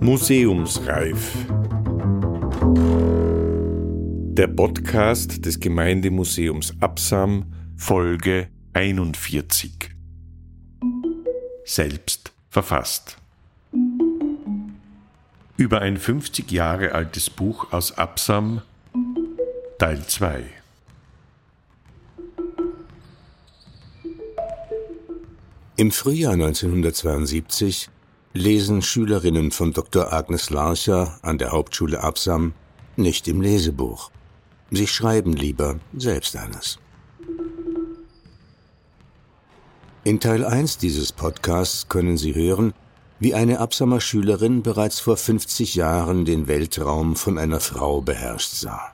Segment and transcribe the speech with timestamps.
[0.00, 1.34] Museumsreif.
[4.36, 9.90] Der Podcast des Gemeindemuseums Absam, Folge 41.
[11.64, 13.16] Selbst verfasst.
[15.56, 18.62] Über ein 50 Jahre altes Buch aus Absam,
[19.78, 20.44] Teil 2.
[25.76, 27.90] Im Frühjahr 1972
[28.32, 30.12] lesen Schülerinnen von Dr.
[30.12, 32.54] Agnes Larcher an der Hauptschule Absam
[32.94, 34.12] nicht im Lesebuch.
[34.70, 36.78] Sie schreiben lieber selbst eines.
[40.04, 42.72] In Teil 1 dieses Podcasts können Sie hören,
[43.18, 48.92] wie eine Absamer Schülerin bereits vor 50 Jahren den Weltraum von einer Frau beherrscht sah.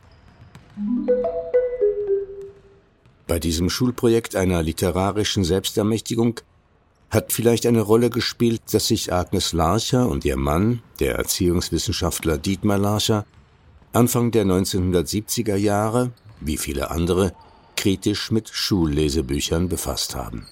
[3.26, 6.40] Bei diesem Schulprojekt einer literarischen Selbstermächtigung
[7.10, 12.78] hat vielleicht eine Rolle gespielt, dass sich Agnes Larcher und ihr Mann, der Erziehungswissenschaftler Dietmar
[12.78, 13.26] Larcher,
[13.92, 17.32] Anfang der 1970er Jahre, wie viele andere,
[17.76, 20.46] kritisch mit Schullesebüchern befasst haben.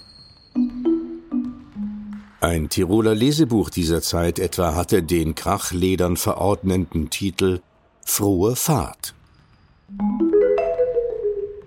[2.41, 7.60] Ein Tiroler Lesebuch dieser Zeit etwa hatte den Krachledern verordnenden Titel
[8.04, 9.14] Frohe Fahrt.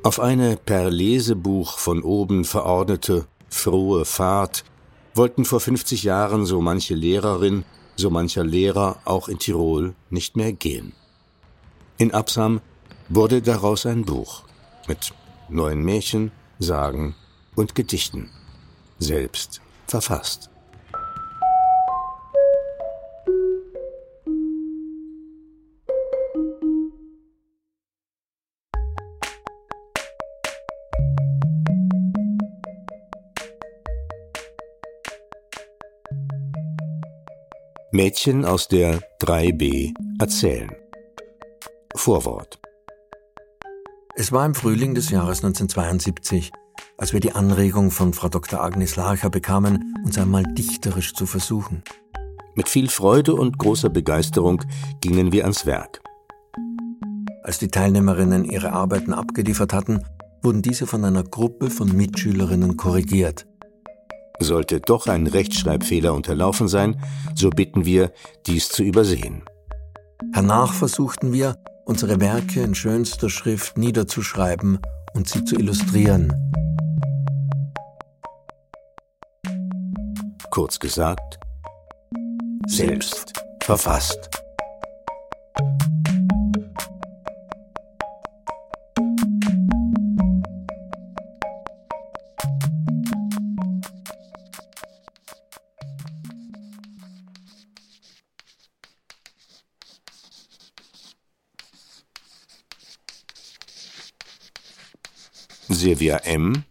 [0.03, 4.63] Auf eine per Lesebuch von oben verordnete Frohe Fahrt
[5.13, 7.63] wollten vor 50 Jahren so manche Lehrerin,
[7.95, 10.93] so mancher Lehrer auch in Tirol nicht mehr gehen.
[11.97, 12.61] In Absam
[13.09, 14.43] wurde daraus ein Buch
[14.87, 15.13] mit
[15.49, 17.15] neuen Märchen, Sagen
[17.55, 18.29] und Gedichten,
[18.99, 20.49] selbst verfasst.
[37.93, 40.71] Mädchen aus der 3b erzählen.
[41.93, 42.57] Vorwort.
[44.15, 46.51] Es war im Frühling des Jahres 1972,
[46.97, 48.61] als wir die Anregung von Frau Dr.
[48.61, 51.83] Agnes Larcher bekamen, uns einmal dichterisch zu versuchen.
[52.55, 54.63] Mit viel Freude und großer Begeisterung
[55.01, 56.01] gingen wir ans Werk.
[57.43, 60.05] Als die Teilnehmerinnen ihre Arbeiten abgeliefert hatten,
[60.41, 63.47] wurden diese von einer Gruppe von Mitschülerinnen korrigiert.
[64.43, 66.99] Sollte doch ein Rechtschreibfehler unterlaufen sein,
[67.35, 68.11] so bitten wir,
[68.47, 69.43] dies zu übersehen.
[70.33, 74.79] Hernach versuchten wir, unsere Werke in schönster Schrift niederzuschreiben
[75.13, 76.33] und sie zu illustrieren.
[80.49, 81.39] Kurz gesagt,
[82.67, 84.29] selbst verfasst.
[105.81, 106.63] Silvia M.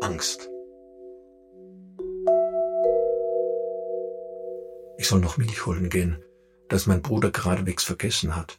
[0.00, 0.48] Angst.
[4.96, 6.24] Ich soll noch Milch holen gehen,
[6.70, 8.58] das mein Bruder geradewegs vergessen hat.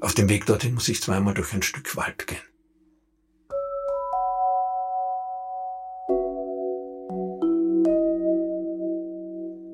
[0.00, 2.42] Auf dem Weg dorthin muss ich zweimal durch ein Stück Wald gehen.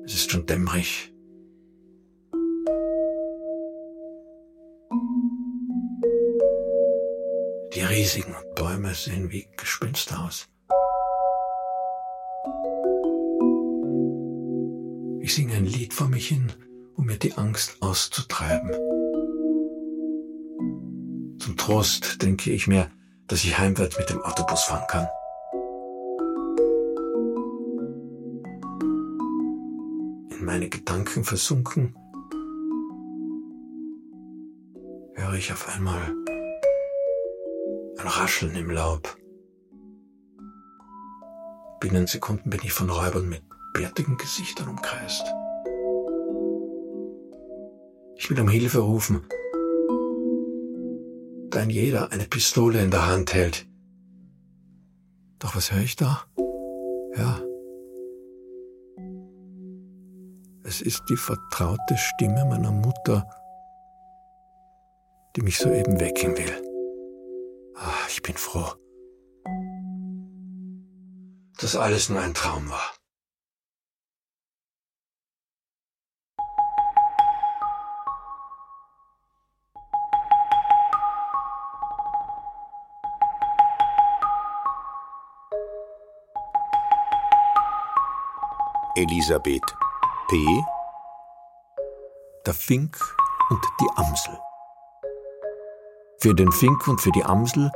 [0.05, 1.11] Es ist schon dämmerig.
[7.99, 10.47] Die riesigen Bäume sehen wie Gespenster aus.
[15.19, 16.49] Ich singe ein Lied vor mich hin,
[16.95, 18.71] um mir die Angst auszutreiben.
[21.39, 22.89] Zum Trost denke ich mir,
[23.27, 25.07] dass ich heimwärts mit dem Autobus fahren kann.
[30.39, 31.93] In meine Gedanken versunken,
[35.15, 36.18] höre ich auf einmal ein
[38.07, 39.17] Rascheln im Laub.
[41.79, 43.43] Binnen Sekunden bin ich von Räubern mit
[43.73, 45.23] bärtigen Gesichtern umkreist.
[48.15, 49.25] Ich will um Hilfe rufen,
[51.49, 53.65] da ein jeder eine Pistole in der Hand hält.
[55.39, 56.23] Doch was höre ich da?
[57.15, 57.41] Ja.
[60.63, 63.27] Es ist die vertraute Stimme meiner Mutter,
[65.35, 66.68] die mich soeben wecken will
[68.29, 68.75] bin froh,
[71.59, 72.93] dass alles nur ein Traum war.
[88.95, 89.63] Elisabeth
[90.27, 90.63] P.
[92.45, 92.95] Der Fink
[93.49, 94.39] und die Amsel.
[96.19, 97.71] Für den Fink und für die Amsel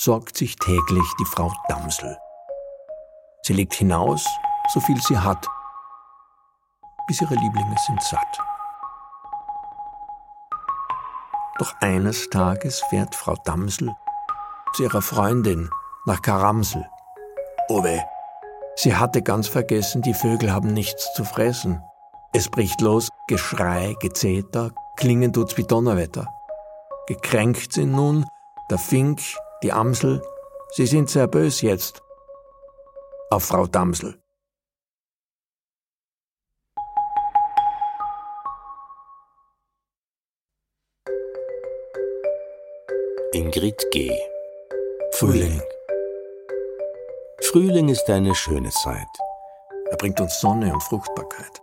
[0.00, 2.16] sorgt sich täglich die Frau Damsel.
[3.42, 4.26] Sie legt hinaus,
[4.72, 5.46] so viel sie hat,
[7.06, 8.40] bis ihre Lieblinge sind satt.
[11.58, 13.94] Doch eines Tages fährt Frau Damsel
[14.74, 15.68] zu ihrer Freundin
[16.06, 16.88] nach Karamsel.
[17.68, 18.00] Oh weh,
[18.76, 21.82] sie hatte ganz vergessen, die Vögel haben nichts zu fressen.
[22.32, 26.26] Es bricht los, Geschrei, Gezeter, klingen tut's wie Donnerwetter.
[27.06, 28.24] Gekränkt sind nun
[28.70, 29.20] der Fink,
[29.62, 30.22] die Amsel,
[30.70, 32.02] sie sind sehr bös jetzt.
[33.30, 34.18] Auf Frau Damsel.
[43.32, 44.10] Ingrid G.
[45.12, 45.62] Frühling.
[47.42, 49.06] Frühling ist eine schöne Zeit.
[49.90, 51.62] Er bringt uns Sonne und Fruchtbarkeit.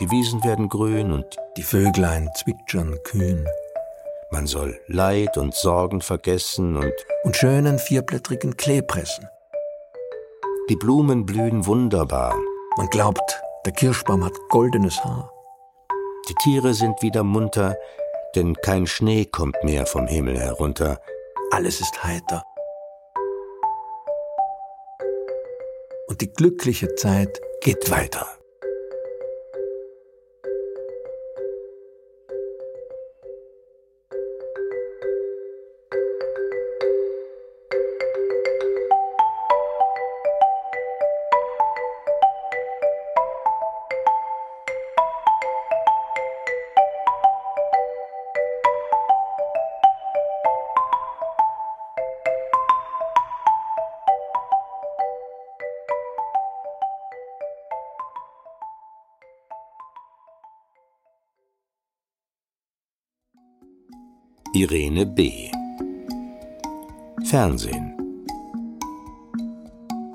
[0.00, 3.46] Die Wiesen werden grün und Die Vöglein zwitschern kühn.
[4.30, 6.92] Man soll Leid und Sorgen vergessen und
[7.24, 9.28] Und schönen vierblättrigen Klee pressen.
[10.68, 12.34] die Blumen blühen wunderbar.
[12.76, 15.32] Man glaubt, der Kirschbaum hat goldenes Haar.
[16.28, 17.74] Die Tiere sind wieder munter,
[18.34, 21.00] denn kein Schnee kommt mehr vom Himmel herunter.
[21.50, 22.42] Alles ist heiter.
[26.06, 28.26] Und die glückliche Zeit geht weiter.
[64.54, 65.50] Irene B.
[67.24, 67.92] Fernsehen.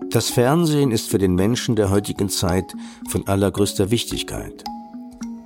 [0.10, 2.74] Das Fernsehen ist für den Menschen der heutigen Zeit
[3.10, 4.64] von allergrößter Wichtigkeit.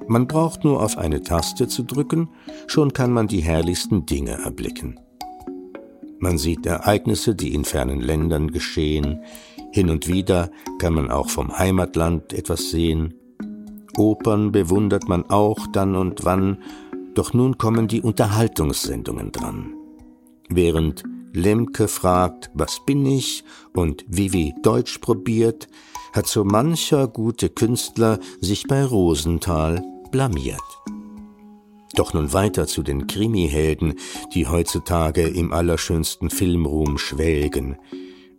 [0.07, 2.29] Man braucht nur auf eine Taste zu drücken,
[2.67, 4.97] schon kann man die herrlichsten Dinge erblicken.
[6.19, 9.19] Man sieht Ereignisse, die in fernen Ländern geschehen,
[9.73, 10.49] hin und wieder
[10.79, 13.13] kann man auch vom Heimatland etwas sehen.
[13.97, 16.59] Opern bewundert man auch dann und wann,
[17.17, 19.73] doch nun kommen die Unterhaltungssendungen dran.
[20.49, 21.03] Während
[21.33, 23.43] Lemke fragt, was bin ich
[23.73, 25.67] und Vivi Deutsch probiert,
[26.13, 30.61] hat so mancher gute Künstler sich bei Rosenthal blamiert.
[31.95, 33.95] Doch nun weiter zu den Krimihelden,
[34.33, 37.77] die heutzutage im allerschönsten Filmruhm schwelgen.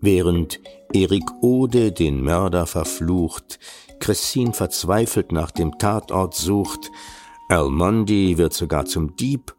[0.00, 0.60] Während
[0.92, 3.58] Erik Ode den Mörder verflucht,
[3.98, 6.92] Cressin verzweifelt nach dem Tatort sucht,
[7.48, 9.54] Almondi wird sogar zum Dieb,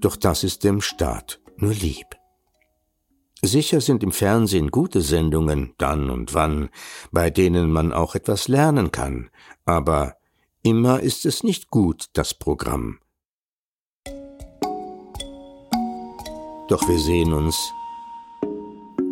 [0.00, 2.06] doch das ist dem Staat nur lieb.
[3.42, 6.68] Sicher sind im Fernsehen gute Sendungen, dann und wann,
[7.10, 9.30] bei denen man auch etwas lernen kann,
[9.64, 10.16] aber
[10.62, 12.98] immer ist es nicht gut, das Programm.
[16.68, 17.72] Doch wir sehen uns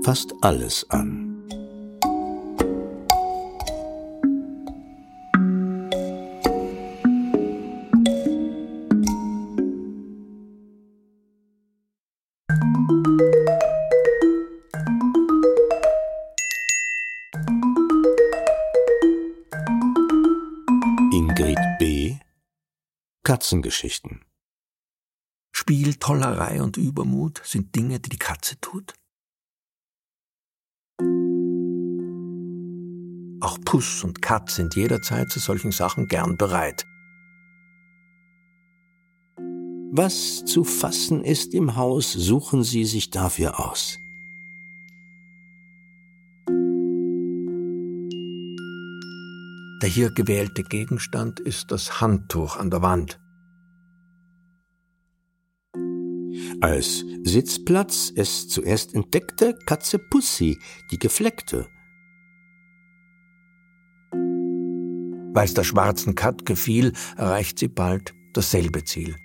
[0.04, 1.27] fast alles an.
[21.12, 22.18] Ingrid B.
[23.24, 24.24] Katzengeschichten.
[25.50, 28.94] Spiel, Tollerei und Übermut sind Dinge, die die Katze tut.
[33.40, 36.86] Auch Puss und Katz sind jederzeit zu solchen Sachen gern bereit.
[39.90, 43.98] Was zu fassen ist im Haus, suchen Sie sich dafür aus.
[49.80, 53.18] Der hier gewählte Gegenstand ist das Handtuch an der Wand.
[56.60, 60.58] Als Sitzplatz es zuerst entdeckte Katze Pussy,
[60.90, 61.66] die gefleckte.
[65.32, 69.16] Weil's der schwarzen Kat gefiel, erreicht sie bald dasselbe Ziel.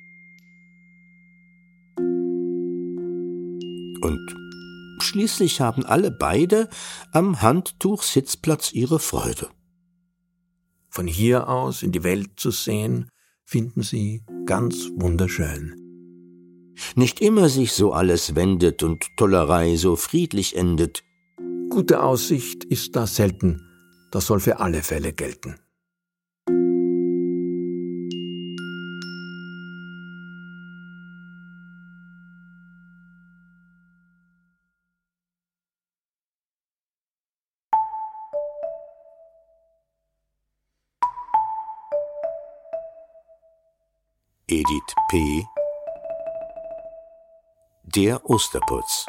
[4.03, 4.35] Und
[4.99, 6.69] schließlich haben alle beide
[7.13, 9.47] am Handtuch Sitzplatz ihre Freude.
[10.89, 13.09] Von hier aus in die Welt zu sehen,
[13.45, 15.75] finden sie ganz wunderschön.
[16.95, 21.03] Nicht immer sich so alles wendet und Tollerei so friedlich endet.
[21.69, 23.61] Gute Aussicht ist da selten,
[24.11, 25.55] Das soll für alle Fälle gelten.
[44.49, 45.45] Edith P.
[47.83, 49.05] Der Osterputz.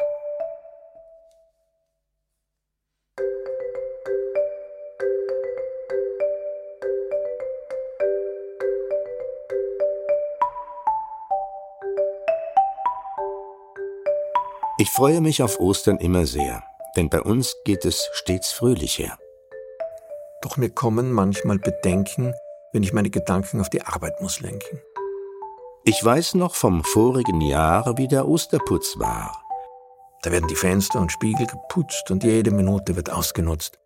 [14.77, 16.63] Ich freue mich auf Ostern immer sehr,
[16.95, 19.19] denn bei uns geht es stets fröhlich her.
[20.41, 22.33] Doch mir kommen manchmal Bedenken,
[22.71, 24.81] wenn ich meine Gedanken auf die Arbeit muss lenken.
[25.87, 29.45] Ich weiß noch vom vorigen Jahr, wie der Osterputz war.
[30.23, 33.77] Da werden die Fenster und Spiegel geputzt und jede Minute wird ausgenutzt.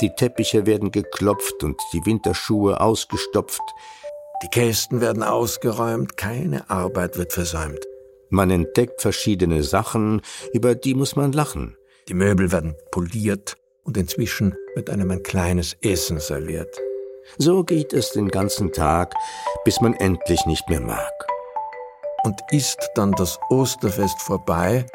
[0.00, 3.60] Die Teppiche werden geklopft und die Winterschuhe ausgestopft.
[4.42, 7.84] Die Kästen werden ausgeräumt, keine Arbeit wird versäumt.
[8.30, 10.22] Man entdeckt verschiedene Sachen,
[10.54, 11.76] über die muss man lachen.
[12.08, 16.74] Die Möbel werden poliert und inzwischen wird einem ein kleines Essen serviert.
[17.36, 19.14] So geht es den ganzen Tag,
[19.64, 21.12] bis man endlich nicht mehr mag.
[22.24, 24.86] Und ist dann das Osterfest vorbei,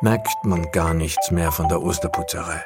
[0.00, 2.64] merkt man gar nichts mehr von der Osterputzerei.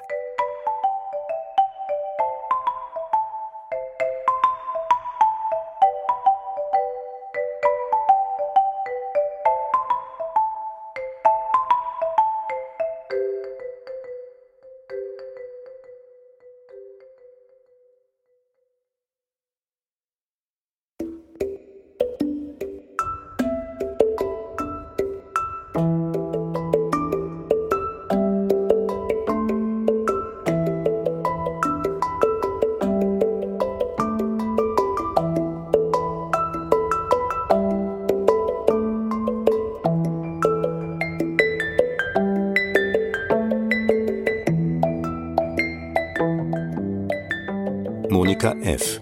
[48.10, 49.00] Monika F.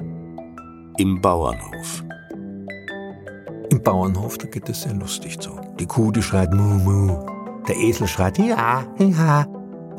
[0.96, 2.04] Im Bauernhof.
[3.70, 5.50] Im Bauernhof, da geht es sehr lustig zu.
[5.78, 7.18] Die Kuh, die schreit Mu Mu.
[7.68, 9.46] Der Esel schreit Ja, ja.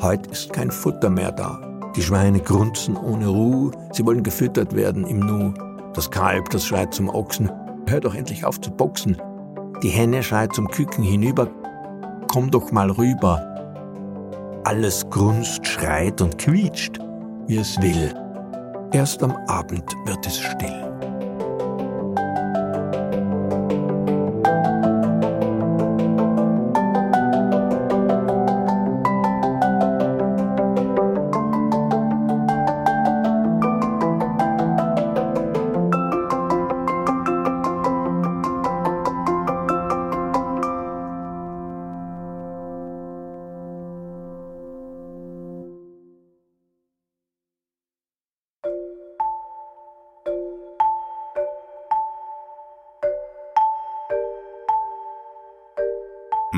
[0.02, 1.60] Heute ist kein Futter mehr da.
[1.94, 3.70] Die Schweine grunzen ohne Ruhe.
[3.92, 5.54] Sie wollen gefüttert werden im Nu.
[5.94, 7.50] Das Kalb, das schreit zum Ochsen.
[7.88, 9.16] Hör doch endlich auf zu boxen.
[9.82, 11.48] Die Henne schreit zum Küken hinüber.
[12.26, 13.40] Komm doch mal rüber.
[14.64, 16.98] Alles grunzt, schreit und quietscht,
[17.46, 18.25] wie es will.
[18.92, 21.05] Erst am Abend wird es still.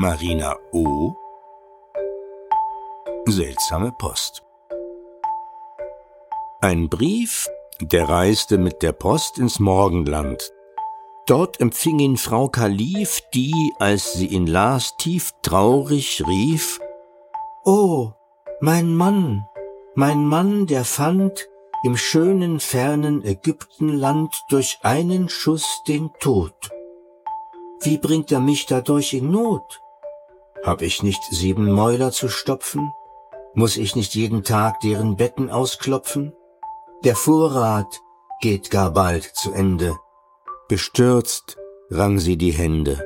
[0.01, 1.13] Marina O.
[3.25, 4.43] Seltsame Post.
[6.61, 7.49] Ein Brief,
[7.81, 10.53] der reiste mit der Post ins Morgenland.
[11.27, 16.79] Dort empfing ihn Frau Kalif, die, als sie ihn las, tief traurig rief
[17.65, 18.13] Oh,
[18.61, 19.49] mein Mann,
[19.95, 21.49] mein Mann, der fand
[21.83, 26.55] im schönen fernen Ägyptenland durch einen Schuss den Tod.
[27.81, 29.81] Wie bringt er mich dadurch in Not?
[30.63, 32.91] Hab ich nicht sieben Mäuler zu stopfen?
[33.53, 36.33] Muss ich nicht jeden Tag deren Betten ausklopfen?
[37.03, 38.01] Der Vorrat
[38.41, 39.97] geht gar bald zu Ende.
[40.67, 41.57] Bestürzt
[41.89, 43.03] rang sie die Hände.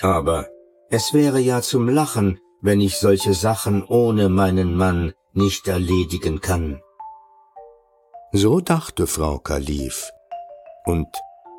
[0.00, 0.48] Aber
[0.90, 6.82] es wäre ja zum Lachen, wenn ich solche Sachen ohne meinen Mann nicht erledigen kann.
[8.32, 10.10] So dachte Frau Kalif,
[10.86, 11.08] und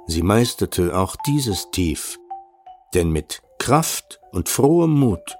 [0.07, 2.19] sie meisterte auch dieses tief,
[2.93, 5.37] denn mit Kraft und frohem Mut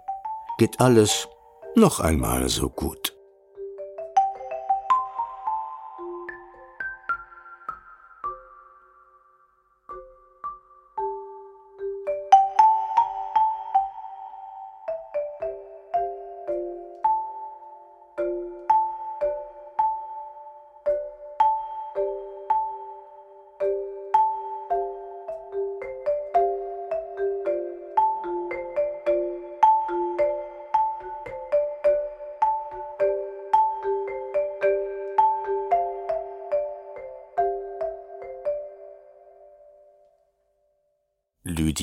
[0.58, 1.28] geht alles
[1.76, 3.03] noch einmal so gut.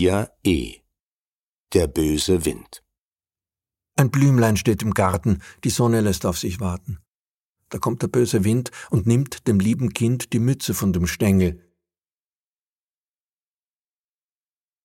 [0.01, 0.81] Lydia E.
[1.75, 2.83] Der böse Wind.
[3.97, 7.01] Ein Blümlein steht im Garten, die Sonne lässt auf sich warten.
[7.69, 11.71] Da kommt der böse Wind und nimmt dem lieben Kind die Mütze von dem Stängel.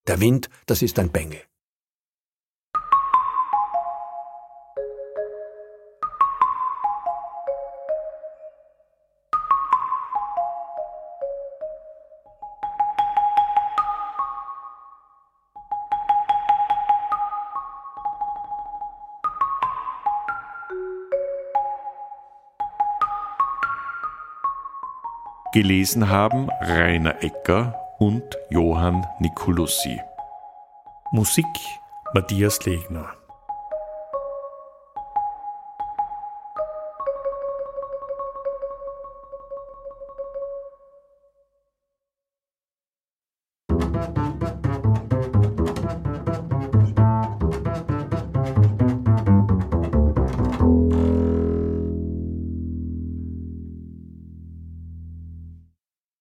[0.06, 1.42] Der Wind, das ist ein Bengel.
[25.56, 30.02] Gelesen haben Rainer Ecker und Johann Nicolussi.
[31.14, 31.46] Musik
[32.14, 33.14] Matthias Legner.